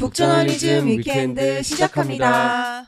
[0.00, 2.86] 북저널리즘 위켄드 시작합니다.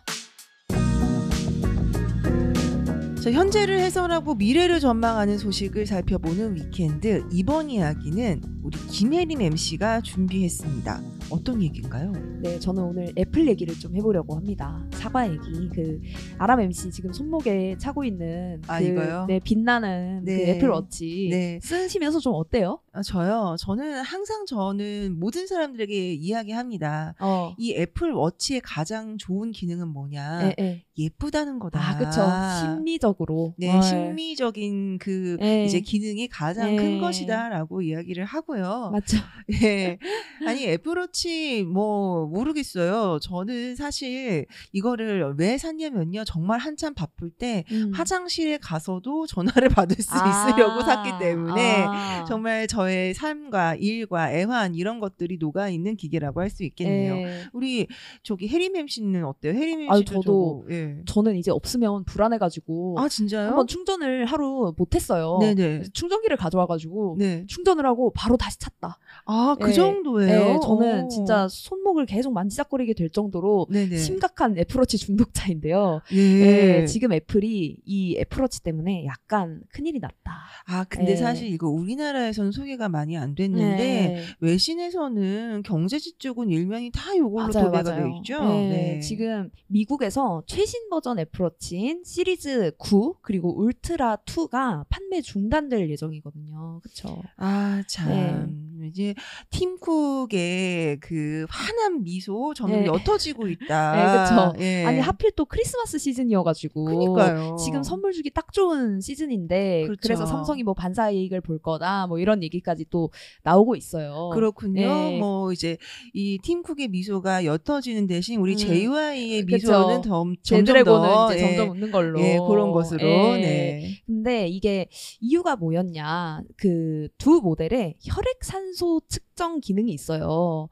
[3.23, 7.27] 자, 현재를 해설하고 미래를 전망하는 소식을 살펴보는 위켄드.
[7.31, 11.03] 이번 이야기는 우리 김혜림 MC가 준비했습니다.
[11.31, 12.13] 어떤 얘기인가요?
[12.43, 14.87] 네, 저는 오늘 애플 얘기를 좀 해보려고 합니다.
[14.93, 15.69] 사과 얘기.
[15.75, 16.01] 그
[16.39, 19.27] 아람 MC 지금 손목에 차고 있는 아, 그, 이거요?
[19.27, 20.37] 네, 빛나는 네.
[20.37, 21.59] 그 애플 워치 네.
[21.61, 22.79] 쓰시면서 좀 어때요?
[22.93, 23.57] 아, 저요.
[23.59, 27.15] 저는 항상 저는 모든 사람들에게 이야기합니다.
[27.21, 27.55] 어.
[27.59, 30.45] 이 애플 워치의 가장 좋은 기능은 뭐냐?
[30.45, 30.85] 예, 예.
[30.99, 31.81] 예쁘다는 거다.
[31.81, 32.21] 아, 그쵸.
[32.61, 33.55] 심리적으로.
[33.57, 35.65] 네, 어, 심미적인 그 예.
[35.65, 36.77] 이제 기능이 가장 예.
[36.77, 38.91] 큰 것이다라고 이야기를 하고 요.
[38.93, 39.19] 맞죠.
[39.63, 39.99] 예.
[40.47, 43.19] 아니 애플워치 뭐 모르겠어요.
[43.21, 46.25] 저는 사실 이거를 왜 샀냐면요.
[46.25, 47.91] 정말 한참 바쁠 때 음.
[47.93, 50.49] 화장실에 가서도 전화를 받을 수 아.
[50.53, 52.25] 있으려고 샀기 때문에 아.
[52.27, 57.15] 정말 저의 삶과 일과 애환 이런 것들이 녹아 있는 기계라고 할 수 있겠네요.
[57.17, 57.45] 예.
[57.55, 57.87] 우리
[58.23, 59.55] 저기 해림 MC는 어때요?
[59.55, 60.99] 해림 아유, MC도 저도 저거, 예.
[61.07, 63.49] 저는 이제 없으면 불안해가지고 아 진짜요?
[63.49, 65.39] 한번 충전을 하루 못했어요.
[65.41, 65.85] 네네.
[65.95, 67.47] 충전기를 가져와가지고 네.
[67.49, 68.99] 충전을 하고 바로 다시 찼다.
[69.25, 69.73] 아 그 예.
[69.73, 70.45] 정도예요.
[70.55, 71.09] 네, 저는 오.
[71.09, 73.97] 진짜 손목을 계속 만지작거리게 될 정도로 네네.
[73.97, 76.01] 심각한 애플워치 중독자인데요.
[76.13, 76.17] 예.
[76.17, 80.43] 네, 지금 애플이 이 애플워치 때문에 약간 큰일이 났다.
[80.67, 81.17] 아 근데 네.
[81.17, 84.25] 사실 이거 우리나라에서는 소개가 많이 안 됐는데 네.
[84.41, 88.03] 외신에서는 경제지 쪽은 일면이 다 이걸로 맞아요, 도배가 맞아요.
[88.05, 88.43] 되어 있죠.
[88.45, 96.81] 네, 지금 미국에서 최신 버전 애플워치인 시리즈 9 그리고 울트라 2가 판매 중단될 예정이거든요.
[96.83, 97.23] 그렇죠.
[97.37, 98.11] 아, 참.
[98.33, 99.15] um, 이제
[99.51, 102.87] 팀쿡의 그 환한 미소 점점 네.
[102.87, 103.97] 옅어지고 있다.
[103.97, 104.65] 네, 그쵸.
[104.65, 104.85] 예.
[104.85, 107.57] 아니 하필 또 크리스마스 시즌이어가지고 그니까요.
[107.63, 110.01] 지금 선물 주기 딱 좋은 시즌인데 그렇죠.
[110.03, 113.11] 그래서 삼성이 뭐 반사 이익을 볼 거다 뭐 이런 얘기까지 또
[113.43, 114.31] 나오고 있어요.
[114.35, 114.81] 그렇군요.
[114.81, 115.19] 네.
[115.19, 115.77] 뭐 이제
[116.13, 118.57] 이 팀쿡의 미소가 옅어지는 대신 우리 음.
[118.57, 119.45] JY의.
[119.45, 122.21] 미소는 점, 점점 더 이제 예, 점점 웃는 걸로.
[122.21, 123.07] 예, 그런 것으로.
[123.07, 123.41] 예.
[123.41, 124.03] 네.
[124.07, 124.89] 근데 이게
[125.21, 126.43] 이유가 뭐였냐?
[126.57, 130.69] 그 두 모델에 혈액 산소 측정 기능이 있어요.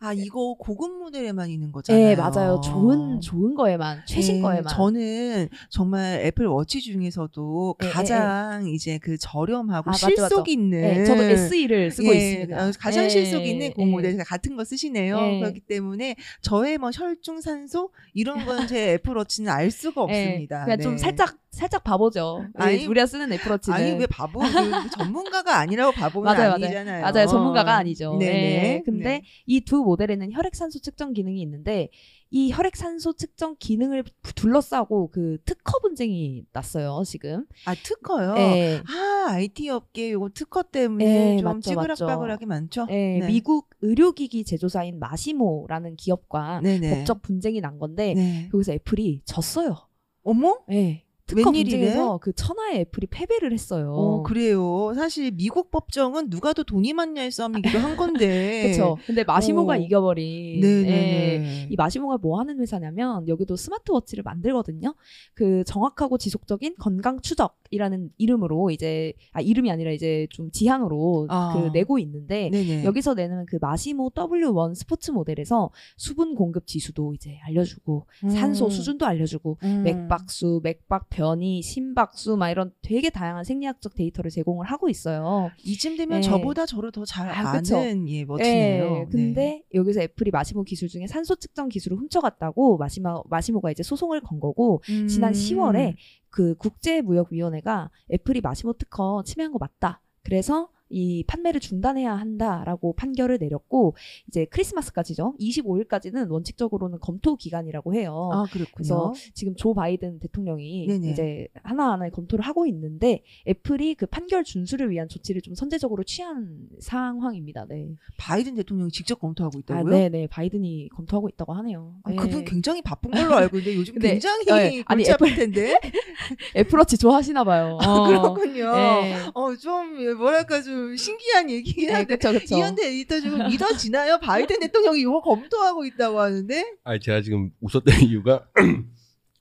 [0.00, 2.04] 아 이거 고급 모델에만 있는 거잖아요.
[2.04, 2.60] 네, 맞아요.
[2.60, 4.64] 좋은 좋은 거에만 최신 네, 거에만.
[4.68, 10.44] 저는 정말 애플 워치 중에서도 예, 예, 가장 이제 그 저렴하고 아, 맞죠, 실속 맞죠.
[10.52, 12.68] 있는 네, 저도 SE를 쓰고 예, 있습니다.
[12.68, 13.86] 어, 가장 예, 실속 있는 그 예.
[13.86, 15.18] 모델 같은 거 쓰시네요.
[15.18, 15.38] 예.
[15.40, 20.64] 그렇기 때문에 저의 뭐 혈중 산소 이런 건 제 애플 워치는 알 수가 예, 없습니다.
[20.64, 20.98] 그냥 좀 네.
[20.98, 22.44] 살짝 살짝 바보죠.
[22.54, 26.64] 아니, 우리가 쓰는 애플워치는 아니 왜 바보 그 전문가가 아니라고 바보는 맞아요, 맞아요.
[26.66, 27.02] 아니잖아요.
[27.02, 27.26] 맞아요.
[27.26, 28.16] 전문가가 아니죠.
[28.20, 28.32] 네네.
[28.32, 28.82] 네.
[28.84, 29.22] 근데 네.
[29.46, 31.88] 이두 모델에는 혈액산소 측정 기능이 있는데
[32.30, 34.04] 이 혈액산소 측정 기능을
[34.34, 37.46] 둘러싸고 그 특허 분쟁이 났어요, 지금.
[37.64, 38.34] 아 특허요.
[38.34, 38.82] 네.
[38.86, 42.86] 아 IT 업계 요거 특허 때문에 네, 좀 맞죠, 찌그락빠그락이 많죠.
[42.86, 46.90] 네, 미국 의료기기 제조사인 마시모라는 기업과 네네.
[46.90, 48.48] 법적 분쟁이 난 건데 네.
[48.52, 49.76] 여기서 애플이 졌어요.
[50.22, 50.58] 어머?
[50.68, 51.07] 네.
[51.28, 51.52] 특허?
[51.52, 53.92] 분쟁에서 그 천하의 애플이 패배를 했어요.
[53.92, 54.92] 어, 그래요.
[54.94, 58.62] 사실 미국 법정은 누가 더 돈이 많냐의 싸움이기도 한 건데.
[58.74, 58.96] 그렇죠.
[59.06, 59.76] 근데 마시모가 어.
[59.76, 60.64] 이겨버린.
[60.64, 61.66] 예.
[61.68, 64.94] 이 마시모가 뭐 하는 회사냐면 여기도 스마트워치를 만들거든요.
[65.34, 71.52] 그 정확하고 지속적인 건강 추적이라는 이름으로 이제 아 이름이 아니라 이제 좀 지향으로 아.
[71.54, 72.84] 그 내고 있는데 네네.
[72.84, 78.70] 여기서 내는 그 마시모 W1 스포츠 모델에서 수분 공급 지수도 이제 알려주고 산소 음.
[78.70, 79.82] 수준도 알려주고 음.
[79.84, 85.50] 맥박수, 맥박 변이, 심박수 막 이런 되게 다양한 생리학적 데이터를 제공을 하고 있어요.
[85.64, 86.22] 이쯤 되면 예.
[86.22, 87.76] 저보다 저를 더잘 아, 아는 그쵸.
[88.06, 88.84] 예 멋지네요.
[89.00, 94.20] 예, 근데 여기서 애플이 마시모 기술 중에 산소 측정 기술을 훔쳐갔다고 마시모, 마시모가 이제 소송을
[94.20, 95.00] 건 거고 네.
[95.00, 95.08] 음.
[95.08, 95.96] 지난 10월에
[96.30, 100.00] 그 국제무역위원회가 애플이 마시모 특허 침해한 거 맞다.
[100.22, 103.94] 그래서 이 판매를 중단해야 한다라고 판결을 내렸고
[104.28, 105.34] 이제 크리스마스까지죠.
[105.40, 108.30] 25일까지는 원칙적으로는 검토 기간이라고 해요.
[108.32, 108.72] 아 그렇군요.
[108.74, 111.10] 그래서 지금 조 바이든 대통령이 네네.
[111.10, 117.66] 이제 하나하나 검토를 하고 있는데 애플이 그 판결 준수를 위한 조치를 좀 선제적으로 취한 상황입니다.
[117.68, 117.94] 네.
[118.16, 119.92] 바이든 대통령이 직접 검토하고 아, 있다고요?
[119.92, 120.26] 네, 네.
[120.26, 121.96] 바이든이 검토하고 있다고 하네요.
[122.04, 122.16] 아, 네.
[122.16, 125.78] 그분 굉장히 바쁜 걸로 알고 있는데 요즘 근데, 굉장히 네, 아니, 아플 텐데.
[126.56, 127.78] 애플워치 좋아하시나 봐요.
[127.80, 128.06] 아, 어.
[128.06, 128.74] 그렇군요.
[128.74, 129.16] 네.
[129.34, 132.56] 어, 좀 뭐랄까 좀 신기한 얘기긴 네, 한데 그쵸, 그쵸.
[132.56, 134.18] 이현대 에디터 좀 믿어지나요?
[134.20, 138.46] 바이든 대통령이 이거 검토하고 있다고 하는데 아니 제가 지금 웃었던 이유가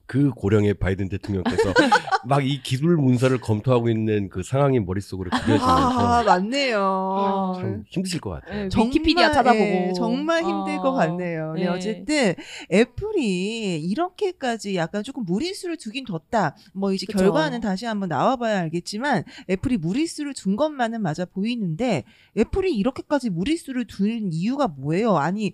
[0.08, 1.74] 그 고령의 바이든 대통령께서
[2.26, 7.54] 막 이 기술 문서를 검토하고 있는 그 상황이 머릿속으로 아 그려지면서 맞네요.
[7.60, 8.64] 참 힘드실 것 같아요.
[8.64, 10.82] 네, 정말, 위키피디아 찾아보고 예, 정말 힘들 어.
[10.82, 11.54] 것 같네요.
[11.54, 11.68] 네, 네.
[11.68, 12.36] 어쨌든
[12.72, 16.56] 애플이 이렇게까지 약간 조금 무리수를 두긴 뒀다.
[16.74, 17.18] 뭐 이제 그쵸.
[17.20, 22.04] 결과는 다시 한번 나와봐야 알겠지만 애플이 무리수를 둔 것만은 맞아 보이는데
[22.38, 25.18] 애플이 이렇게까지 무리수를 둔 이유가 뭐예요?
[25.18, 25.54] 아니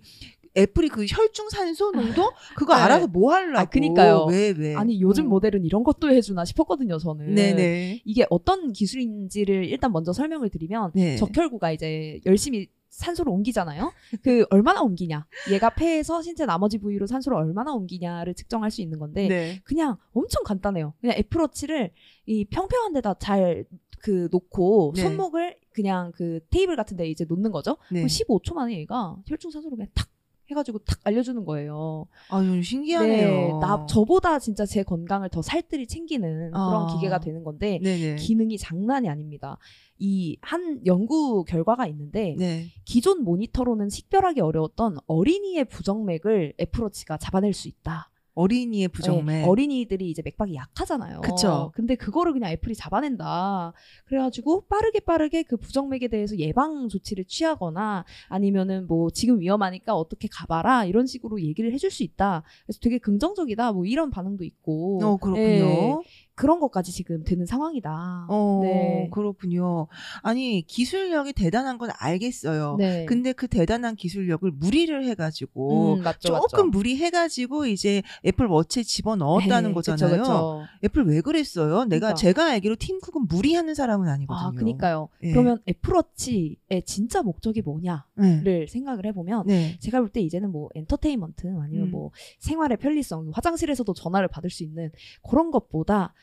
[0.56, 2.82] 애플이 그 혈중 산소 농도 그거 네.
[2.82, 3.58] 알아서 뭐 하려고?
[3.58, 4.26] 아, 그니까요.
[4.30, 4.74] 왜 왜?
[4.74, 5.28] 아니 요즘 음.
[5.30, 7.34] 모델은 이런 것도 해주나 싶었거든요 저는.
[7.34, 8.02] 네네.
[8.04, 11.16] 이게 어떤 기술인지를 일단 먼저 설명을 드리면 네.
[11.16, 13.92] 적혈구가 이제 열심히 산소를 옮기잖아요.
[14.22, 15.26] 그 얼마나 옮기냐.
[15.50, 19.60] 얘가 폐에서 신체 나머지 부위로 산소를 얼마나 옮기냐를 측정할 수 있는 건데 네.
[19.64, 20.94] 그냥 엄청 간단해요.
[21.00, 21.90] 그냥 애플워치를
[22.26, 23.64] 이 평평한 데다 잘
[24.04, 25.02] 그 놓고 네.
[25.02, 27.78] 손목을 그냥 그 테이블 같은 데 이제 놓는 거죠.
[27.90, 28.00] 네.
[28.00, 30.08] 그럼 15초 만에 얘가 혈중 산소를 그냥 탁
[30.50, 32.06] 해가지고 탁 알려주는 거예요.
[32.28, 33.28] 아, 좀 신기하네요.
[33.28, 36.86] 네, 나 저보다 진짜 제 건강을 더 살뜰히 챙기는 그런 아.
[36.92, 38.16] 기계가 되는 건데 네네.
[38.16, 39.58] 기능이 장난이 아닙니다.
[39.98, 42.66] 이 한 연구 결과가 있는데 네.
[42.84, 48.10] 기존 모니터로는 식별하기 어려웠던 어린이의 부정맥을 애플워치가 잡아낼 수 있다.
[48.34, 49.24] 어린이의 부정맥.
[49.26, 51.20] 네, 어린이들이 이제 맥박이 약하잖아요.
[51.20, 51.70] 그쵸.
[51.74, 53.72] 근데 그거를 그냥 애플이 잡아낸다.
[54.06, 60.84] 그래가지고 빠르게 빠르게 그 부정맥에 대해서 예방 조치를 취하거나 아니면은 뭐 지금 위험하니까 어떻게 가봐라
[60.84, 62.42] 이런 식으로 얘기를 해줄 수 있다.
[62.66, 63.72] 그래서 되게 긍정적이다.
[63.72, 64.98] 뭐 이런 반응도 있고.
[65.02, 65.44] 어, 그렇군요.
[65.44, 65.96] 네,
[66.34, 68.26] 그런 것까지 지금 되는 상황이다.
[68.28, 69.08] 어, 네.
[69.12, 69.86] 그렇군요.
[70.22, 72.74] 아니, 기술력이 대단한 건 알겠어요.
[72.76, 73.04] 네.
[73.06, 76.64] 근데 그 대단한 기술력을 무리를 해가지고 음, 맞죠, 조금 맞죠.
[76.70, 80.22] 무리해가지고 이제 애플 워치에 집어 넣었다는 네, 그쵸, 거잖아요.
[80.22, 80.62] 그쵸.
[80.82, 81.84] 애플 왜 그랬어요?
[81.84, 82.14] 내가 그러니까.
[82.14, 84.46] 제가 알기로 팀 쿡은 무리하는 사람은 아니거든요.
[84.46, 85.08] 아, 그니까요.
[85.22, 85.30] 예.
[85.32, 88.66] 그러면 애플워치의 진짜 목적이 뭐냐를 네.
[88.66, 89.76] 생각을 해보면 네.
[89.80, 91.90] 제가 볼 때 이제는 뭐 엔터테인먼트 아니면 음.
[91.90, 94.90] 뭐 생활의 편리성, 화장실에서도 전화를 받을 수 있는
[95.28, 96.14] 그런 것보다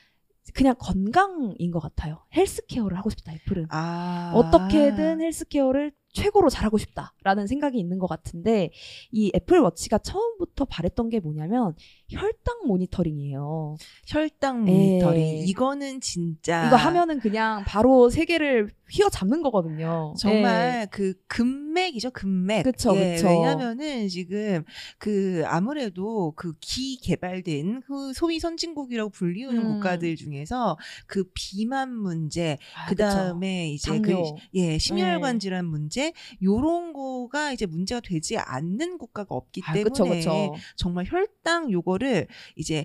[0.54, 2.18] 그냥 건강인 것 같아요.
[2.34, 3.66] 헬스케어를 하고 싶다, 애플은.
[3.70, 4.32] 아.
[4.34, 8.70] 어떻게든 헬스케어를 최고로 잘하고 싶다라는 생각이 있는 것 같은데
[9.10, 11.74] 이 애플워치가 처음부터 바랬던 게 뭐냐면
[12.12, 13.76] 혈당 모니터링이에요.
[14.06, 14.72] 혈당 예.
[14.72, 15.48] 모니터링.
[15.48, 20.14] 이거는 진짜 이거 하면은 그냥 바로 세계를 휘어잡는 거거든요.
[20.18, 22.64] 정말 그 금맥이죠, 금맥.
[22.64, 23.28] 그쵸, 예, 그쵸.
[23.28, 24.64] 왜냐면은 지금
[24.98, 29.64] 그 아무래도 그 기 개발된 그 소위 선진국이라고 불리우는 음.
[29.74, 34.36] 국가들 중에서 그 비만 문제, 아, 그 다음에 이제 그 당뇨.
[34.54, 35.38] 예, 심혈관 네.
[35.38, 36.12] 질환 문제,
[36.42, 40.54] 요런 거가 이제 문제가 되지 않는 국가가 없기 아, 때문에 그쵸, 그쵸.
[40.76, 42.01] 정말 혈당 요거를
[42.56, 42.84] 이제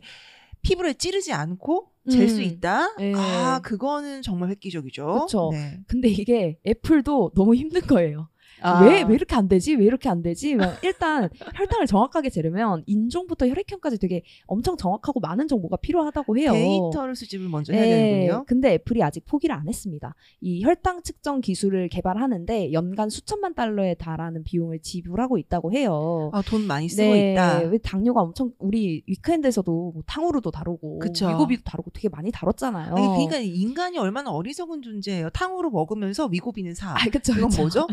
[0.61, 2.43] 피부를 찌르지 않고 잴수 음.
[2.43, 2.95] 있다.
[2.97, 3.13] 네.
[3.15, 5.25] 아, 그거는 정말 획기적이죠.
[5.25, 5.49] 그쵸.
[5.51, 5.79] 네.
[5.87, 8.29] 근데 이게 애플도 너무 힘든 거예요.
[8.61, 8.83] 아.
[8.83, 9.75] 왜, 왜 이렇게 안 되지?
[9.75, 10.55] 왜 이렇게 안 되지?
[10.55, 16.51] 막 일단 혈당을 정확하게 재려면 인종부터 혈액형까지 되게 엄청 정확하고 많은 정보가 필요하다고 해요.
[16.51, 18.45] 데이터를 수집을 먼저 해야 네, 되는군요.
[18.47, 20.15] 근데 애플이 아직 포기를 안 했습니다.
[20.41, 26.31] 이 혈당 측정 기술을 개발하는데 연간 수천만 달러에 달하는 비용을 지불하고 있다고 해요.
[26.33, 27.59] 아, 돈 많이 쓰고 있다.
[27.59, 31.27] 왜 당뇨가 엄청 우리 위크엔드에서도 뭐 탕후루도 다루고 그쵸.
[31.29, 32.95] 위고비도 다루고 되게 많이 다뤘잖아요.
[32.95, 35.29] 아니, 그러니까 인간이 얼마나 어리석은 존재예요.
[35.29, 36.91] 탕후루 먹으면서 위고비는 사.
[36.91, 37.61] 아, 그쵸, 이건 그쵸.
[37.61, 37.87] 뭐죠?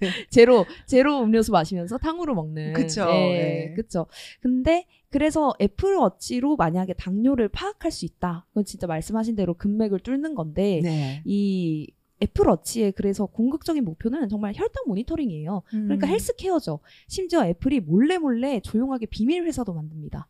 [0.00, 0.07] 네.
[0.30, 2.72] 제로 제로 음료수 마시면서 탕후루 먹는.
[2.72, 3.74] 그쵸, 예, 예.
[3.74, 4.06] 그쵸.
[4.40, 8.44] 근데 그래서 애플워치로 만약에 당뇨를 파악할 수 있다.
[8.48, 11.22] 그건 진짜 말씀하신 대로 금맥을 뚫는 건데 네.
[11.24, 11.90] 이
[12.22, 15.62] 애플워치의 그래서 궁극적인 목표는 정말 혈당 모니터링이에요.
[15.70, 16.10] 그러니까 음.
[16.10, 16.80] 헬스케어죠.
[17.06, 20.26] 심지어 애플이 몰래 몰래 조용하게 비밀 회사도 만듭니다.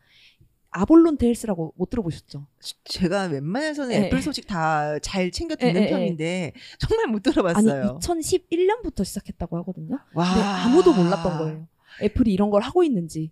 [0.70, 2.46] Avolonte Health라고 못 들어보셨죠?
[2.84, 4.06] 제가 웬만해서는 예.
[4.06, 7.98] 애플 소식 다 잘 챙겨 듣는 예, 예, 편인데 정말 못 아니 들어봤어요.
[8.02, 9.98] 2011년부터 시작했다고 하거든요.
[10.14, 10.26] 와.
[10.64, 11.68] 아무도 몰랐던 거예요.
[12.02, 13.30] 애플이 이런 걸 하고 있는지.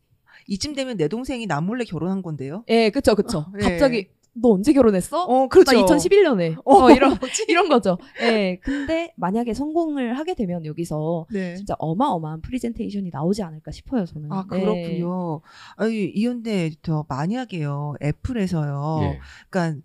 [0.48, 2.64] 이쯤 되면 내 동생이 나 몰래 결혼한 건데요.
[2.68, 3.38] 예, 그쵸, 그쵸.
[3.38, 3.62] 어, 예.
[3.62, 4.08] 갑자기
[4.40, 5.24] 너 언제 결혼했어?
[5.24, 5.72] 어, 그렇죠.
[5.72, 6.58] 나 2011년에.
[6.64, 7.16] 어, 어, 이런?
[7.48, 7.98] 이런 거죠.
[8.20, 8.58] 예.
[8.62, 11.56] 근데 만약에 성공을 하게 되면 여기서 네.
[11.56, 14.30] 진짜 어마어마한 프리젠테이션이 나오지 않을까 싶어요, 저는.
[14.32, 14.60] 아 네.
[14.60, 15.40] 그렇군요.
[15.76, 19.00] 아니 이연대 에디터 만약에요 애플에서요.
[19.02, 19.20] 예.
[19.48, 19.82] 그러니까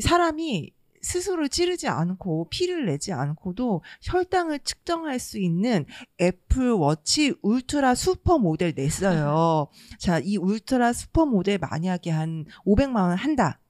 [0.00, 5.86] 사람이 스스로 찌르지 않고 피를 내지 않고도 혈당을 측정할 수 있는
[6.20, 9.68] 애플 워치 울트라 슈퍼 모델 냈어요.
[9.98, 13.60] 자, 이 울트라 슈퍼 모델 만약에 한 500만 원 한다.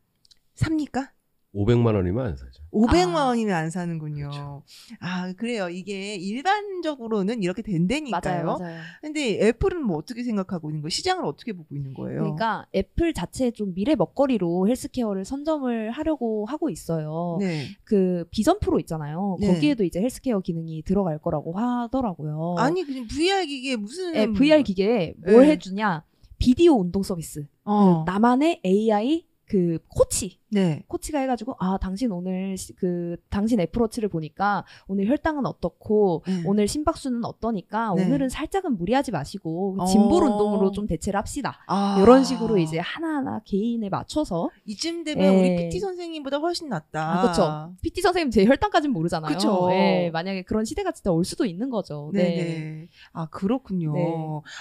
[0.59, 1.13] 삽니까?
[1.55, 2.63] 500만 원이면 안 사죠.
[2.73, 3.27] 500만 아.
[3.29, 4.29] 원이면 안 사는군요.
[4.29, 4.63] 그렇죠.
[5.01, 5.71] 아, 그래요.
[5.71, 8.45] 이게 일반적으로는 이렇게 된다니까요.
[8.45, 8.81] 맞아요, 맞아요.
[9.01, 10.91] 근데 애플은 뭐 어떻게 생각하고 있는 거예요?
[10.91, 12.21] 시장을 어떻게 보고 있는 거예요?
[12.21, 17.39] 그러니까 애플 자체 좀 미래 먹거리로 헬스케어를 선점을 하려고 하고 있어요.
[17.41, 17.69] 네.
[17.85, 19.39] 그 비전 프로 있잖아요.
[19.41, 19.47] 네.
[19.47, 22.57] 거기에도 이제 헬스케어 기능이 들어갈 거라고 하더라고요.
[22.59, 25.53] 아니 그냥 VR 기계 무슨 예, VR 기계에 뭘 네.
[25.53, 26.05] 해주냐?
[26.39, 27.47] 비디오 운동 서비스.
[27.65, 28.05] 어.
[28.05, 30.83] 그 나만의 AI 그 코치 네.
[30.89, 36.43] 코치가 해가지고 아 당신 오늘 시- 그 당신 애플워치를 보니까 오늘 혈당은 어떻고 네.
[36.47, 38.05] 오늘 심박수는 어떠니까 네.
[38.07, 39.85] 오늘은 살짝은 무리하지 마시고 어.
[39.87, 41.59] 짐볼 운동으로 좀 대체를 합시다.
[41.67, 41.99] 아.
[42.03, 45.39] 이런 식으로 이제 하나하나 개인에 맞춰서 이쯤 되면 예.
[45.39, 47.19] 우리 PT 선생님보다 훨씬 낫다.
[47.21, 47.75] 아, 그쵸.
[47.83, 49.35] PT 선생님 제 혈당까지는 모르잖아요.
[49.35, 49.69] 그쵸.
[49.73, 52.11] 예, 만약에 그런 시대가 진짜 올 수도 있는 거죠.
[52.15, 52.23] 네.
[52.23, 52.89] 네 네.
[53.13, 53.93] 아, 그렇군요.
[53.95, 54.15] 네.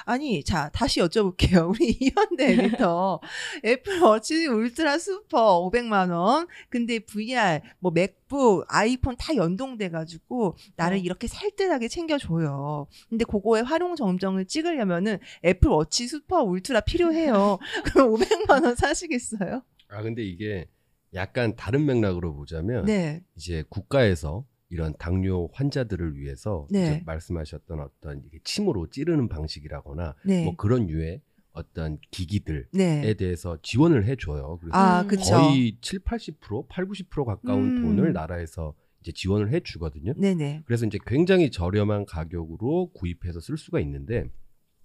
[0.06, 1.70] 아니, 자, 다시 여쭤볼게요.
[1.80, 3.22] 우리 이연대 에디터.
[3.66, 6.48] 애플워치 울트라 슈퍼 500만 원.
[6.70, 11.00] 근데 VR, 뭐 맥북, 아이폰 다 연동돼 가지고 나를 어.
[11.00, 12.88] 이렇게 살뜰하게 챙겨 줘요.
[13.10, 17.60] 근데 그거에 화룡점정을 찍으려면은 애플 워치 슈퍼 울트라 필요해요.
[17.86, 19.62] 그럼 500만 원 사시겠어요?
[19.90, 20.68] 아 근데 이게
[21.14, 23.24] 약간 다른 맥락으로 보자면 네.
[23.36, 27.02] 이제 국가에서 이런 당뇨 환자들을 위해서 네.
[27.06, 30.44] 말씀하셨던 어떤 침으로 찌르는 방식이라거나 네.
[30.44, 31.22] 뭐 그런 유의
[31.58, 33.14] 어떤 기기들에 네.
[33.16, 34.60] 대해서 지원을 해줘요.
[34.60, 35.08] 그래서 아.
[35.08, 37.82] 거의 7, 80%, 8, 90% 가까운 음.
[37.82, 40.14] 돈을 나라에서 이제 지원을 해주거든요.
[40.18, 40.64] 네네.
[40.66, 44.26] 그래서 이제 굉장히 저렴한 가격으로 구입해서 쓸 수가 있는데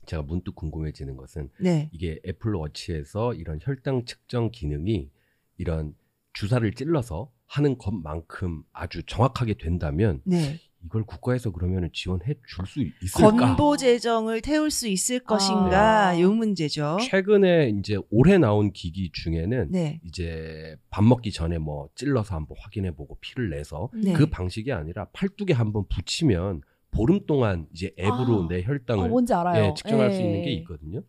[0.07, 1.91] 제가 문득 궁금해지는 것은 네.
[1.93, 5.11] 이게 애플워치에서 이런 혈당 측정 기능이
[5.59, 5.95] 이런
[6.33, 10.59] 주사를 찔러서 하는 것만큼 아주 정확하게 된다면 네.
[10.85, 13.31] 이걸 국가에서 그러면 지원해 줄 수 있을까?
[13.31, 16.21] 건보 재정을 태울 수 있을 것인가 아.
[16.21, 16.99] 요 문제죠.
[17.03, 20.01] 최근에 이제 올해 나온 기기 중에는 네.
[20.05, 24.13] 이제 밥 먹기 전에 뭐 찔러서 한번 확인해 보고 피를 내서 네.
[24.13, 28.49] 그 방식이 아니라 팔뚝에 한번 붙이면 보름 동안 이제 앱으로 아.
[28.49, 29.65] 내 어, 혈당을 뭔지 알아요.
[29.65, 30.25] 예, 측정할 수 예.
[30.25, 31.03] 있는 게 있거든요.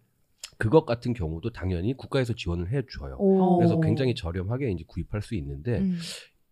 [0.58, 3.16] 그것 같은 경우도 당연히 국가에서 지원을 해 줘요.
[3.20, 3.58] 오.
[3.58, 5.98] 그래서 굉장히 저렴하게 이제 구입할 수 있는데 음.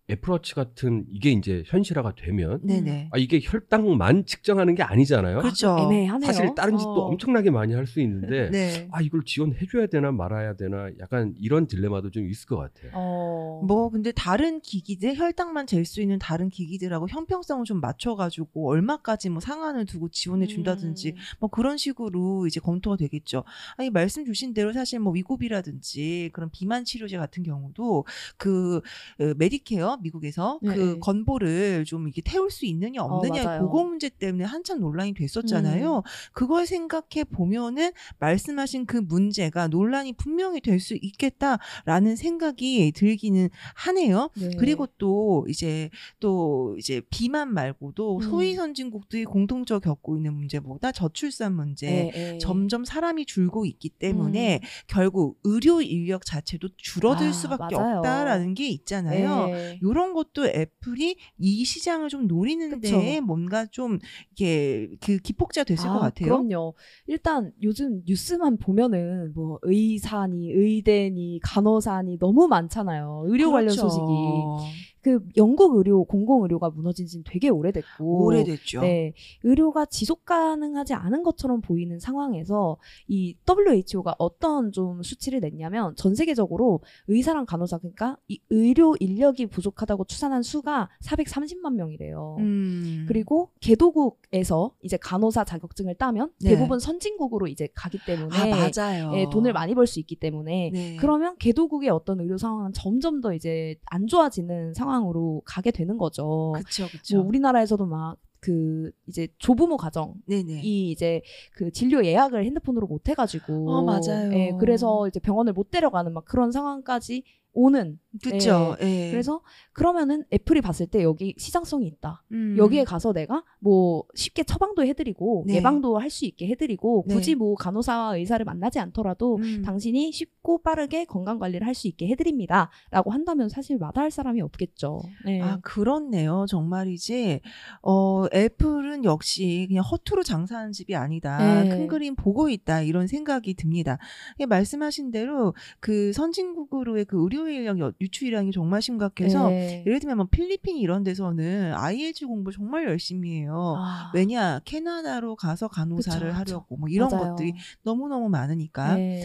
[0.10, 3.10] 애플워치 같은 이게 이제 현실화가 되면 네네.
[3.13, 5.39] 아 이게 혈당만 측정하는 게 아니잖아요.
[5.39, 5.77] 그렇죠.
[5.79, 6.25] 애매하네요.
[6.31, 7.08] 사실 다른 짓도 어.
[7.08, 8.88] 엄청나게 많이 할 수 있는데 네.
[8.91, 12.91] 아 이걸 지원해 줘야 되나 말아야 되나 약간 이런 딜레마도 좀 있을 것 같아요.
[12.93, 13.62] 어.
[13.65, 19.29] 뭐 근데 다른 기기들 혈당만 잴 수 있는 다른 기기들하고 형평성을 좀 맞춰 가지고 얼마까지
[19.29, 21.15] 뭐 상한을 두고 지원해 준다든지 음.
[21.39, 23.43] 뭐 그런 식으로 이제 검토가 되겠죠.
[23.77, 28.05] 아니 말씀 주신 대로 사실 뭐 위고비라든지 그런 비만 치료제 같은 경우도
[28.38, 28.77] 그
[29.20, 31.00] 어, 메디케어 미국에서 네, 그 네.
[31.00, 33.62] 건보를 좀 이게 태울 수 있느냐 어, 없느냐 맞아요.
[33.62, 35.98] 그거 문제 때문에 한참 논란이 됐었잖아요.
[35.98, 36.01] 음.
[36.34, 44.29] 그걸 생각해 보면은 말씀하신 그 문제가 논란이 분명히 될 수 있겠다라는 생각이 들기는 하네요.
[44.36, 44.50] 네.
[44.58, 45.89] 그리고 또 이제
[46.20, 48.22] 또 이제 비만 말고도 음.
[48.22, 52.38] 소위 선진국들이 공통적으로 겪고 있는 문제보다 저출산 문제 예, 예.
[52.39, 54.67] 점점 사람이 줄고 있기 때문에 음.
[54.88, 57.98] 결국 의료 인력 자체도 줄어들 아, 수밖에 맞아요.
[57.98, 59.48] 없다라는 게 있잖아요.
[59.50, 59.79] 예.
[59.81, 63.21] 이런 것도 애플이 이 시장을 좀 노리는데 그쵸.
[63.25, 64.00] 뭔가 좀
[64.31, 66.25] 이게 그 기폭제가 됐을 아, 것 같아요.
[66.25, 66.75] 그럼요.
[67.07, 73.25] 일단 요즘 뉴스만 보면은 뭐 의사니 의대니 간호사니 너무 많잖아요.
[73.27, 73.89] 의료 관련 그렇죠.
[73.89, 74.90] 소식이.
[75.01, 78.81] 그 영국 의료 공공 의료가 무너진 지는 되게 오래됐고 오래됐죠.
[78.81, 82.77] 네, 의료가 지속 가능하지 않은 것처럼 보이는 상황에서
[83.08, 90.05] 이 WHO가 어떤 좀 수치를 냈냐면 전 세계적으로 의사랑 간호사 그러니까 이 의료 인력이 부족하다고
[90.05, 92.38] 추산한 수가 430만 명이래요.
[92.39, 93.05] 음.
[93.08, 96.51] 그리고 개도국에서 이제 간호사 자격증을 따면 네.
[96.51, 99.12] 대부분 선진국으로 이제 가기 때문에 아 맞아요.
[99.15, 100.96] 예, 돈을 많이 벌 수 있기 때문에 네.
[100.98, 106.53] 그러면 개도국의 어떤 의료 상황은 점점 더 이제 안 좋아지는 상황 으로 가게 되는 거죠.
[106.55, 107.17] 그쵸 그쵸.
[107.17, 110.62] 뭐 우리나라에서도 막그 이제 조부모 가정 네네.
[110.63, 111.21] 이 이제
[111.53, 114.31] 그 진료 예약을 핸드폰으로 못 해가지고 어, 맞아요.
[114.33, 118.75] 예, 그래서 이제 병원을 못 데려가는 막 그런 상황까지 오는 그쵸.
[118.81, 119.10] 예.
[119.12, 119.41] 그래서
[119.74, 122.24] 그러면은 애플이 봤을 때 여기 시장성이 있다.
[122.31, 122.55] 음.
[122.58, 125.55] 여기에 가서 내가 뭐 쉽게 처방도 해드리고 네.
[125.55, 127.15] 예방도 할 수 있게 해드리고 네.
[127.15, 129.62] 굳이 뭐 간호사와 의사를 만나지 않더라도 음.
[129.63, 135.00] 당신이 쉽고 빠르게 건강 관리를 할 수 있게 해드립니다라고 한다면 사실 마다할 사람이 없겠죠.
[135.25, 135.41] 네.
[135.41, 136.46] 아, 그렇네요.
[136.50, 137.39] 정말이지.
[137.81, 141.63] 어, 애플은 역시 그냥 허투루 장사하는 집이 아니다.
[141.63, 141.70] 네.
[141.70, 142.81] 큰 그림 보고 있다.
[142.81, 143.98] 이런 생각이 듭니다.
[144.46, 149.83] 말씀하신 대로 그 선진국으로의 그 의료 인력 여- 유출량이 정말 심각해서 네.
[149.86, 153.75] 예를 들면 뭐 필리핀 이런 데서는 IH 공부 정말 열심히 해요.
[153.79, 156.51] 아, 왜냐 캐나다로 가서 간호사를 그쵸, 그쵸.
[156.51, 157.29] 하려고 뭐 이런 맞아요.
[157.36, 159.19] 것들이 너무 너무 많으니까 네.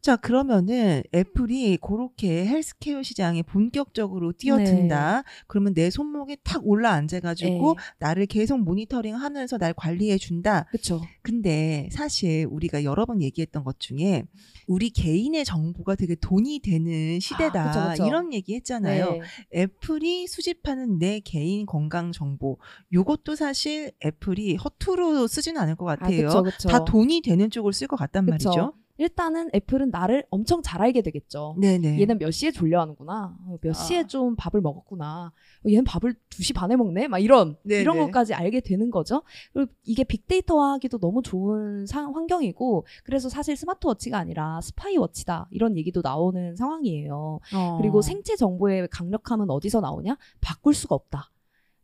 [0.00, 5.24] 자, 그러면은 애플이 그렇게 헬스케어 시장에 본격적으로 뛰어든다.
[5.48, 7.82] 그러면 내 손목에 탁 올라 앉아가지고 네.
[7.98, 10.66] 나를 계속 모니터링 하면서 날 관리해 준다.
[10.70, 11.00] 그쵸.
[11.22, 14.24] 근데 사실 우리가 여러 번 얘기했던 것 중에
[14.68, 17.62] 우리 개인의 정보가 되게 돈이 되는 시대다.
[17.62, 18.06] 아, 그쵸, 그쵸.
[18.06, 19.12] 이런 얘기 했잖아요.
[19.12, 19.20] 네.
[19.62, 22.58] 애플이 수집하는 내 개인 건강 정보.
[22.92, 26.26] 요것도 사실 애플이 허투루 쓰진 않을 것 아, 같아요.
[26.28, 26.68] 그쵸, 그쵸.
[26.68, 28.26] 다 돈이 되는 쪽을 쓸 것 같단.
[28.26, 28.74] 말이죠.
[28.98, 31.56] 일단은 애플은 나를 엄청 잘 알게 되겠죠.
[31.58, 32.00] 네네.
[32.00, 33.36] 얘는 몇 시에 졸려하는구나.
[33.46, 34.06] 어, 몇 시에 아.
[34.06, 35.32] 좀 밥을 먹었구나.
[35.32, 37.08] 어, 얘는 밥을 2시 반에 먹네.
[37.08, 37.80] 막 이런 네네.
[37.80, 39.22] 이런 것까지 알게 되는 거죠.
[39.52, 46.56] 그리고 이게 빅데이터화하기도 너무 좋은 상, 환경이고 그래서 사실 스마트워치가 아니라 스파이워치다 이런 얘기도 나오는
[46.56, 47.40] 상황이에요.
[47.54, 47.78] 어.
[47.80, 50.18] 그리고 생체 정보의 강력함은 어디서 나오냐?
[50.40, 51.30] 바꿀 수가 없다.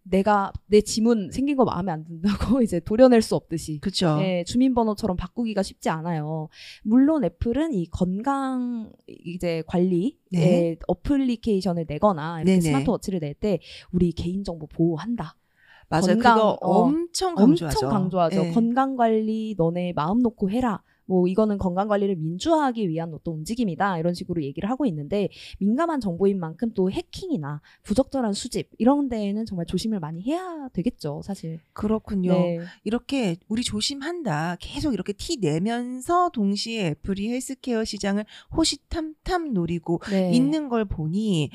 [0.05, 4.19] 내가 내 지문 생긴 거 마음에 안 든다고 이제 도려낼 수 없듯이 그쵸.
[4.21, 6.49] 예, 주민번호처럼 바꾸기가 쉽지 않아요.
[6.83, 10.41] 물론 애플은 이 건강 이제 관리 네.
[10.43, 12.61] 의 어플리케이션을 내거나 이렇게 네네.
[12.61, 13.59] 스마트워치를 낼 때
[13.91, 15.37] 우리 개인정보 보호한다.
[15.89, 16.07] 맞아요.
[16.07, 17.87] 건강, 그거 어, 엄청 강조하죠.
[17.87, 18.45] 엄청 강조하죠.
[18.45, 18.51] 예.
[18.53, 20.83] 건강 관리 너네 마음 놓고 해라.
[21.07, 26.39] 뭐 이거는 건강 관리를 민주화하기 위한 어떤 움직임이다 이런 식으로 얘기를 하고 있는데 민감한 정보인
[26.39, 31.61] 만큼 또 해킹이나 부적절한 수집 이런 데에는 정말 조심을 많이 해야 되겠죠 사실.
[31.73, 32.33] 그렇군요.
[32.33, 32.61] 네.
[32.85, 34.57] 이렇게 우리 조심한다.
[34.61, 38.25] 계속 이렇게 티 내면서 동시에 애플이 헬스케어 시장을
[38.57, 40.31] 호시탐탐 노리고 네.
[40.33, 41.51] 있는 걸 보니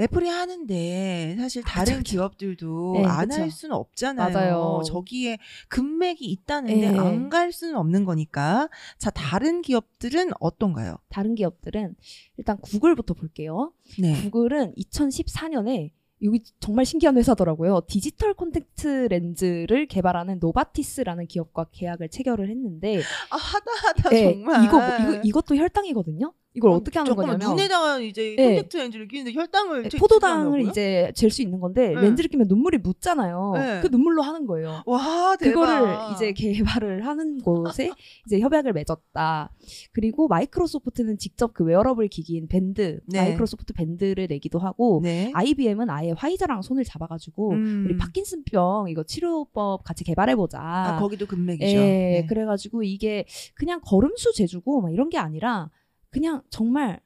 [0.00, 2.10] 애플이 하는데 사실 다른 그쵸, 그쵸.
[2.12, 3.40] 기업들도 네, 안 그쵸.
[3.42, 4.32] 할 수는 없잖아요.
[4.32, 4.82] 맞아요.
[4.86, 5.38] 저기에
[5.68, 6.98] 금맥이 있다는데 네.
[6.98, 8.68] 안갈 수는 없는 거니까.
[8.98, 10.98] 자, 다른 기업들은 어떤가요?
[11.08, 11.96] 다른 기업들은
[12.36, 13.72] 일단 구글부터 볼게요.
[13.98, 14.14] 네.
[14.22, 15.90] 구글은 2014년에
[16.24, 17.82] 여기 정말 신기한 회사더라고요.
[17.86, 22.98] 디지털 콘택트 렌즈를 개발하는 노바티스라는 기업과 계약을 체결을 했는데
[23.30, 24.64] 아, 하다 하다 네, 정말.
[24.64, 26.32] 이거 뭐- 이거 이것도 혈당이거든요.
[26.54, 28.46] 이걸 어떻게 하는 거냐면 눈에다가 이제 네.
[28.56, 30.62] 콘택트 렌즈를 끼는데 혈당을 네, 체- 포도당을?
[30.62, 32.00] 이제 잴 수 있는 건데 네.
[32.00, 33.52] 렌즈를 끼면 눈물이 묻잖아요.
[33.54, 33.80] 네.
[33.82, 34.82] 그 눈물로 하는 거예요.
[34.86, 35.60] 와, 대박.
[35.60, 37.92] 그거를 이제 개발을 하는 곳에
[38.26, 39.52] 이제 협약을 맺었다.
[39.92, 43.20] 그리고 마이크로소프트는 직접 그 웨어러블 기기인 밴드, 네.
[43.20, 45.30] 마이크로소프트 밴드를 내기도 하고 네.
[45.34, 47.84] IBM은 아예 화이자랑 손을 잡아가지고 음.
[47.86, 50.58] 우리 파킨슨병 이거 치료법 같이 개발해보자.
[50.60, 51.66] 아, 거기도 금맥이죠.
[51.66, 52.26] 예, 네.
[52.26, 55.70] 그래가지고 이게 그냥 걸음수 재주고 막 이런 게 아니라
[56.10, 57.00] 그냥 정말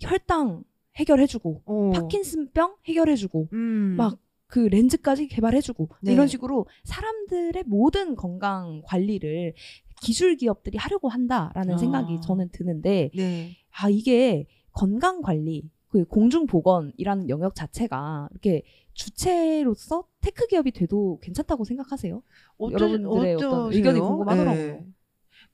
[0.00, 0.64] 혈당
[0.96, 1.90] 해결해주고 오.
[1.92, 3.96] 파킨슨병 해결해주고 음.
[3.96, 6.12] 막 그 렌즈까지 개발해주고 네.
[6.12, 9.54] 이런 식으로 사람들의 모든 건강 관리를
[10.02, 11.78] 기술 기업들이 하려고 한다라는 아.
[11.78, 13.50] 생각이 저는 드는데 네.
[13.70, 18.62] 아 이게 건강 관리 그 공중 보건이라는 영역 자체가 이렇게
[18.94, 22.22] 주체로서 tech 기업이 돼도 괜찮다고 생각하세요?
[22.60, 24.00] 여러분들의 어떤 의견이?
[24.00, 24.72] 궁금하더라고요.
[24.72, 24.86] 네.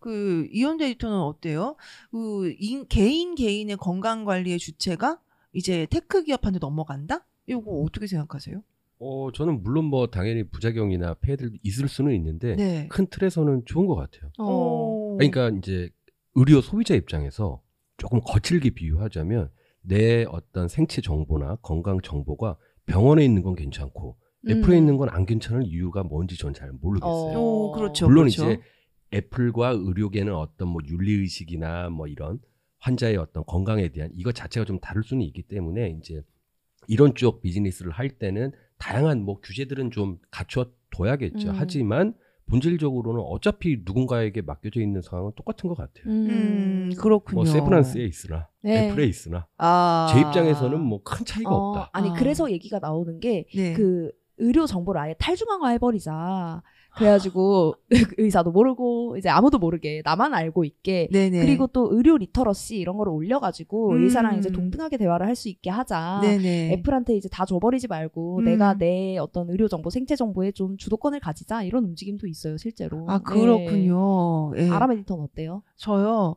[0.01, 1.77] 그 이현대 에디터는 어때요?
[2.11, 5.21] 그 인- 개인 개인의 건강 관리의 주체가
[5.53, 7.27] 이제 tech 기업한테 넘어간다?
[7.47, 8.63] 이거 어떻게 생각하세요?
[8.99, 12.87] 어, 저는 물론 뭐 당연히 부작용이나 폐해들 있을 수는 있는데 네.
[12.89, 14.31] 큰 틀에서는 좋은 것 같아요.
[14.39, 15.17] 어.
[15.19, 15.91] 그러니까 이제
[16.35, 17.61] 의료 소비자 입장에서
[17.97, 19.51] 조금 거칠게 비유하자면
[19.83, 24.17] 내 어떤 생체 정보나 건강 정보가 병원에 있는 건 괜찮고
[24.49, 24.79] 애플에 음.
[24.79, 27.39] 있는 건 안 괜찮을 이유가 뭔지 전 잘 모르겠어요.
[27.39, 28.07] 어, 그렇죠.
[28.07, 28.45] 물론 그렇죠.
[28.53, 28.61] 이제
[29.13, 32.39] 애플과 의료계는 어떤 뭐 윤리 의식이나 뭐 이런
[32.79, 36.23] 환자의 어떤 건강에 대한 이것 자체가 좀 다를 수는 있기 때문에 이제
[36.89, 41.51] 이런 쪽 비즈니스를 할 때는 다양한 뭐 규제들은 좀 갖춰 둬야겠죠.
[41.51, 41.55] 음.
[41.57, 42.15] 하지만
[42.47, 46.05] 본질적으로는 어차피 누군가에게 맡겨져 있는 상황은 똑같은 것 같아요.
[46.07, 47.35] 음, 그렇군요.
[47.37, 48.89] 뭐 세브란스에 있으나 네.
[48.89, 50.09] 애플에 있으나 아.
[50.13, 51.91] 제 입장에서는 뭐 큰 차이가 어, 없다.
[51.93, 52.15] 아니 아.
[52.15, 53.75] 그래서 얘기가 나오는 게 네.
[53.75, 56.63] 그 의료 정보를 아예 탈중앙화 해버리자.
[56.97, 57.75] 그래가지고
[58.19, 61.41] 의사도 모르고 이제 아무도 모르게 나만 알고 있게 네네.
[61.41, 64.05] 그리고 또 의료 literacy 이런 거를 올려가지고 음.
[64.05, 66.21] 의사랑 이제 동등하게 대화를 할 수 있게 하자.
[66.23, 66.73] 네네.
[66.73, 68.45] 애플한테 이제 다 줘버리지 말고 음.
[68.45, 73.07] 내가 내 어떤 의료 정보, 생체 정보에 좀 주도권을 가지자 이런 움직임도 있어요 실제로.
[73.09, 74.53] 아 그렇군요.
[74.55, 74.67] 네.
[74.67, 74.71] 예.
[74.71, 75.63] 아람 에디터는 어때요?
[75.77, 76.37] 저요.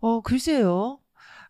[0.00, 0.98] 어 글쎄요.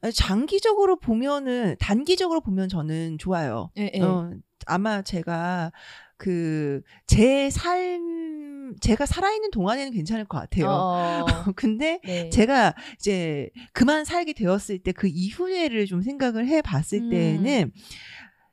[0.00, 3.70] 아니, 장기적으로 보면은 단기적으로 보면 저는 좋아요.
[3.78, 4.00] 예, 예.
[4.02, 4.32] 어,
[4.66, 5.72] 아마 제가
[6.16, 10.66] 그 제 삶 제가 살아있는 동안에는 괜찮을 것 같아요.
[10.70, 11.24] 어,
[11.56, 12.30] 근데 네.
[12.30, 17.10] 제가 이제 그만 살게 되었을 때 그 이후에를 좀 생각을 해 봤을 음.
[17.10, 17.72] 때는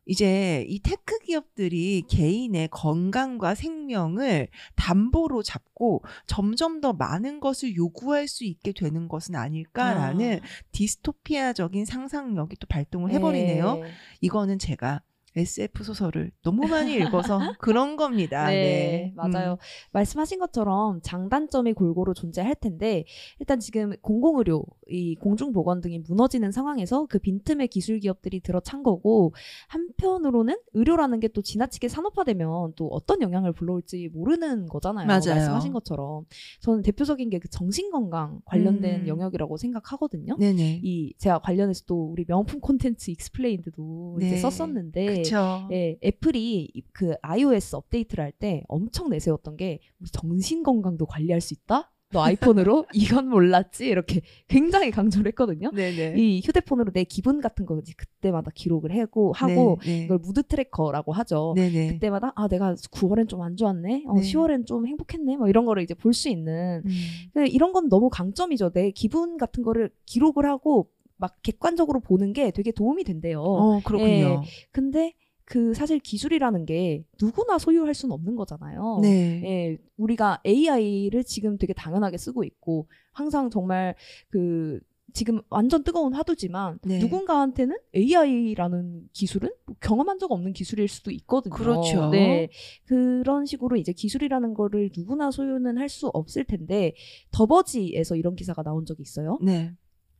[0.05, 8.43] 이제 이 tech 기업들이 개인의 건강과 생명을 담보로 잡고 점점 더 많은 것을 요구할 수
[8.43, 10.45] 있게 되는 것은 아닐까라는 아.
[10.71, 13.75] 디스토피아적인 상상력이 또 발동을 해버리네요.
[13.75, 13.83] 네.
[14.21, 15.01] 이거는 제가
[15.35, 18.47] SF 소설을 너무 많이 읽어서 그런 겁니다.
[18.47, 19.53] 네, 네, 맞아요.
[19.53, 19.57] 음.
[19.93, 23.05] 말씀하신 것처럼 장단점이 골고루 존재할 텐데
[23.39, 29.33] 일단 지금 공공의료, 이 공중보건 등이 무너지는 상황에서 그 빈틈의 기술 기업들이 들어찬 거고
[29.67, 35.05] 한편으로는 의료라는 게 또 지나치게 산업화되면 또 어떤 영향을 불러올지 모르는 거잖아요.
[35.05, 35.19] 맞아요.
[35.35, 36.25] 말씀하신 것처럼
[36.59, 39.07] 저는 대표적인 게 그 정신건강 관련된 음.
[39.07, 40.35] 영역이라고 생각하거든요.
[40.37, 40.81] 네네.
[40.83, 44.37] 이 제가 관련해서 또 우리 명품 콘텐츠 Explained도 이제 네.
[44.37, 45.67] 썼었는데 그렇죠.
[45.71, 51.53] 예, 애플이 그 iOS 업데이트를 할 때 엄청 내세웠던 게 우리 정신 건강도 관리할 수
[51.53, 51.91] 있다.
[52.11, 55.69] 너 아이폰으로 이건 몰랐지 이렇게 굉장히 강조를 했거든요.
[55.71, 56.15] 네네.
[56.17, 60.03] 이 휴대폰으로 내 기분 같은 거 이제 그때마다 기록을 하고 하고 네, 네.
[60.05, 61.53] 이걸 mood tracker라고 하죠.
[61.55, 61.93] 네네.
[61.93, 64.21] 그때마다 아 내가 9월엔 좀 안 좋았네, 어, 네.
[64.21, 67.45] 10월엔 좀 행복했네, 뭐 이런 거를 이제 볼 수 있는 음.
[67.47, 68.71] 이런 건 너무 강점이죠.
[68.71, 73.41] 내 기분 같은 거를 기록을 하고 막 객관적으로 보는 게 되게 도움이 된대요.
[73.41, 74.41] 어, 그렇군요.
[74.71, 75.13] 근데
[75.45, 78.99] 그 사실 기술이라는 게 누구나 소유할 수는 없는 거잖아요.
[79.01, 79.41] 네.
[79.43, 83.95] 예, 우리가 AI를 지금 되게 당연하게 쓰고 있고 항상 정말
[84.29, 84.79] 그
[85.11, 86.99] 지금 완전 뜨거운 화두지만 네.
[86.99, 91.55] 누군가한테는 AI라는 기술은 뭐 경험한 적 없는 기술일 수도 있거든요.
[91.55, 92.09] 그렇죠.
[92.11, 92.49] 네.
[92.85, 96.93] 그런 식으로 이제 기술이라는 거를 누구나 소유는 할 수 없을 텐데
[97.31, 99.39] 더버지에서 이런 기사가 나온 적이 있어요.
[99.41, 99.73] 네.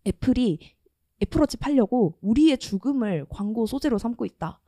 [0.07, 0.57] 애플이
[1.21, 4.59] 애플워치 팔려고 우리의 죽음을 광고 소재로 삼고 있다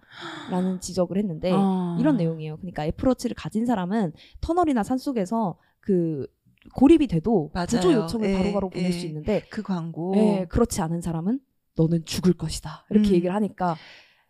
[0.50, 1.98] 라는 지적을 했는데 아.
[2.00, 2.58] 이런 내용이에요.
[2.58, 6.28] 그러니까 애플워치를 가진 사람은 터널이나 산속에서 그
[6.76, 7.66] 고립이 돼도 맞아요.
[7.68, 8.92] 구조 요청을 예, 바로바로 보낼 예.
[8.92, 10.14] 수 있는데 그 광고.
[10.16, 11.40] 예, 그렇지 않은 사람은
[11.76, 12.86] 너는 죽을 것이다.
[12.90, 13.14] 이렇게 음.
[13.16, 13.76] 얘기를 하니까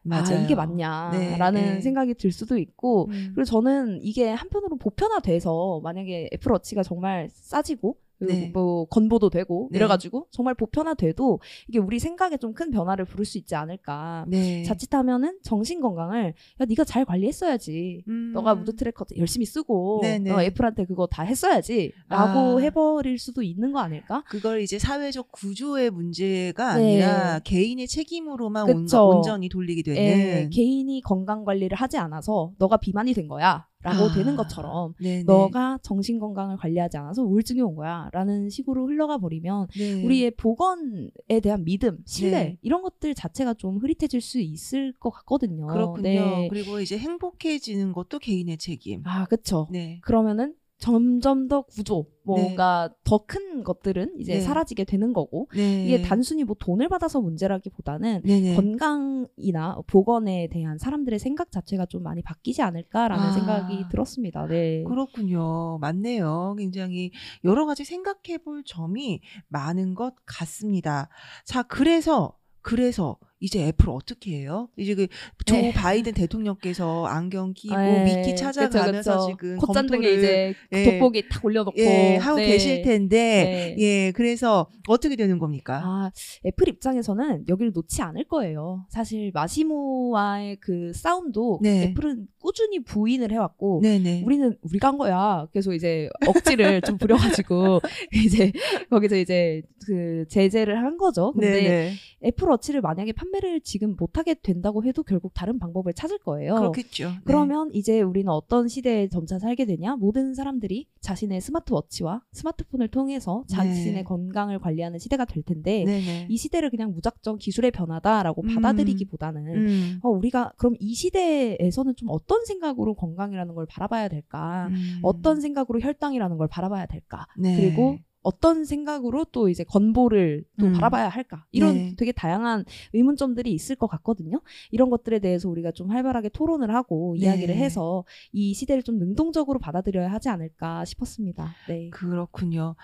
[0.04, 0.40] 맞아요.
[0.40, 1.82] 아, 이게 맞냐라는 네, 네.
[1.82, 3.32] 생각이 들 수도 있고 음.
[3.36, 8.52] 그리고 저는 이게 한편으로 보편화돼서 만약에 애플워치가 정말 싸지고 네.
[8.54, 9.78] 뭐 건보도 되고 네.
[9.78, 14.26] 이래가지고 정말 보편화돼도 이게 우리 생각에 좀 큰 변화를 부를 수 있지 않을까.
[14.28, 14.64] 네.
[14.64, 18.04] 자칫하면은 정신 건강을 야 네가 잘 관리했어야지.
[18.08, 18.34] 음.
[18.34, 20.32] 너가 mood tracker 열심히 쓰고 네네.
[20.32, 22.58] 어, 애플한테 그거 다 했어야지라고 아.
[22.60, 24.24] 해버릴 수도 있는 거 아닐까?
[24.28, 27.02] 그걸 이제 사회적 구조의 문제가 네.
[27.04, 28.88] 아니라 개인의 책임으로만 온.
[28.94, 34.12] 온전히 돌리게 되는 예, 개인이 건강 관리를 하지 않아서 너가 비만이 된 거야 라고 아.
[34.12, 35.24] 되는 것처럼 네네.
[35.24, 40.04] 너가 정신 건강을 관리하지 않아서 우울증이 온 거야 라는 식으로 흘러가 버리면 네.
[40.04, 42.58] 우리의 보건에 대한 믿음, 신뢰 네.
[42.62, 45.68] 이런 것들 자체가 좀 흐릿해질 수 있을 것 같거든요.
[45.68, 46.02] 그렇군요.
[46.04, 46.48] 네.
[46.50, 49.02] 그리고 이제 행복해지는 것도 개인의 책임.
[49.06, 49.26] 아.
[49.72, 50.00] 네.
[50.02, 54.40] 그러면은 점점 더 구조, 뭔가 더큰 것들은 이제 네.
[54.42, 55.86] 사라지게 되는 거고 네.
[55.86, 58.56] 이게 단순히 뭐 돈을 받아서 문제라기보다는 네네.
[58.56, 63.32] 건강이나 보건에 대한 사람들의 생각 자체가 좀 많이 바뀌지 않을까라는 아.
[63.32, 64.48] 생각이 들었습니다.
[64.48, 64.84] 네.
[64.84, 65.78] 그렇군요.
[65.78, 66.56] 맞네요.
[66.58, 67.12] 굉장히
[67.44, 71.10] 여러 가지 생각해 볼 점이 많은 것 같습니다.
[71.46, 74.70] 자, 그래서, 그래서 이제 애플 어떻게 해요?
[74.78, 75.74] 이제 그 조 네.
[75.74, 79.28] 바이든 대통령께서 안경 끼고 네, 위키 찾아가면서 그쵸, 그쵸.
[79.32, 80.84] 지금 콧잔등에 이제 예.
[80.84, 82.46] 돋보기 탁 올려놓고 예, 하고 네.
[82.46, 83.76] 계실 텐데, 네.
[83.80, 85.82] 예, 그래서 어떻게 되는 겁니까?
[85.84, 86.12] 아,
[86.46, 88.86] 애플 입장에서는 여기를 놓지 않을 거예요.
[88.90, 91.86] 사실 마시모와의 그 싸움도 네.
[91.86, 93.82] 애플은 꾸준히 부인을 해왔고.
[94.24, 95.48] 우리는 우리가 한 거야.
[95.52, 97.80] 그래서 이제 억지를 좀 부려가지고
[98.14, 98.52] 이제
[98.90, 101.32] 거기서 이제 그 제재를 한 거죠.
[101.34, 101.94] 근데 네네.
[102.26, 106.56] 애플 워치를 만약에 판 매를 지금 못하게 된다고 해도 결국 다른 방법을 찾을 거예요.
[106.56, 107.10] 그렇겠죠.
[107.10, 107.16] 네.
[107.24, 109.96] 그러면 이제 우리는 어떤 시대에 점차 살게 되냐?
[109.96, 114.04] 모든 사람들이 자신의 스마트워치와 스마트폰을 통해서 자신의 네.
[114.04, 116.28] 건강을 관리하는 시대가 될 텐데 네네.
[116.30, 118.56] 이 시대를 그냥 무작정 기술의 변화다라고 음.
[118.56, 120.00] 받아들이기보다는 음.
[120.04, 124.68] 어, 우리가 그럼 이 시대에서는 좀 어떤 생각으로 건강이라는 걸 바라봐야 될까?
[124.72, 125.00] 음.
[125.02, 127.26] 어떤 생각으로 혈당이라는 걸 바라봐야 될까?
[127.38, 127.56] 네.
[127.56, 130.74] 그리고 어떤 생각으로 또 이제 건보를 또 음.
[130.74, 131.46] 바라봐야 할까?
[131.52, 131.96] 이런 네.
[131.98, 134.42] 되게 다양한 의문점들이 있을 것 같거든요.
[134.70, 137.26] 이런 것들에 대해서 우리가 좀 활발하게 토론을 하고 네.
[137.26, 141.54] 이야기를 해서 이 시대를 좀 능동적으로 받아들여야 하지 않을까 싶었습니다.
[141.68, 141.90] 네.
[141.90, 142.76] 그렇군요.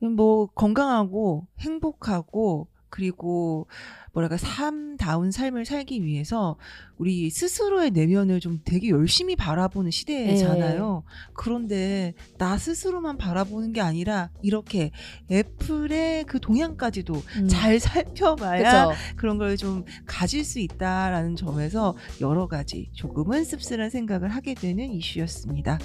[0.00, 3.66] 뭐 건강하고 행복하고 그리고
[4.12, 6.58] 뭐랄까 삶다운 삶을 살기 위해서
[6.98, 11.02] 우리 스스로의 내면을 좀 되게 열심히 바라보는 시대잖아요.
[11.32, 14.90] 그런데 나 스스로만 바라보는 게 아니라 이렇게
[15.30, 17.48] 애플의 그 동향까지도 음.
[17.48, 19.00] 잘 살펴봐야 그쵸?
[19.16, 25.78] 그런 걸 좀 가질 수 있다라는 점에서 여러 가지 조금은 씁쓸한 생각을 하게 되는 이슈였습니다.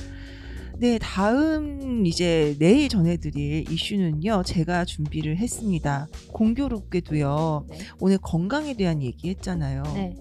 [0.80, 6.08] 네, 다음 이제 내일 전해드릴 이슈는요, 제가 준비를 했습니다.
[6.32, 7.78] 공교롭게도요, 네.
[8.00, 9.82] 오늘 건강에 대한 얘기 했잖아요.
[9.96, 10.16] 네.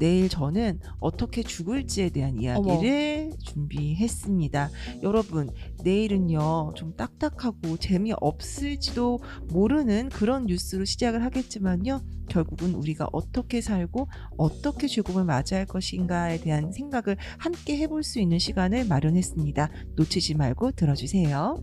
[0.00, 4.70] 내일 저는 어떻게 죽을지에 대한 이야기를 준비했습니다.
[5.02, 5.50] 여러분,
[5.84, 14.08] 내일은요, 좀 딱딱하고 재미없을지도 모르는 그런 뉴스로 시작을 하겠지만요, 결국은 우리가 어떻게 살고
[14.38, 19.70] 어떻게 죽음을 맞이할 것인가에 대한 생각을 함께 해볼 수 있는 시간을 마련했습니다.
[19.96, 21.62] 놓치지 말고 들어주세요.